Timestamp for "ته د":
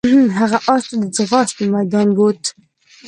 0.89-1.05